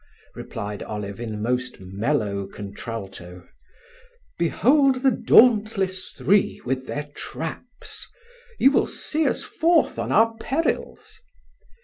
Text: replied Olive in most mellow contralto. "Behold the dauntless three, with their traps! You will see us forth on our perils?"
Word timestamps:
replied 0.33 0.81
Olive 0.81 1.19
in 1.19 1.43
most 1.43 1.79
mellow 1.79 2.47
contralto. 2.47 3.47
"Behold 4.39 5.03
the 5.03 5.11
dauntless 5.11 6.09
three, 6.09 6.59
with 6.65 6.87
their 6.87 7.07
traps! 7.15 8.07
You 8.57 8.71
will 8.71 8.87
see 8.87 9.27
us 9.27 9.43
forth 9.43 9.99
on 9.99 10.11
our 10.11 10.35
perils?" 10.37 11.21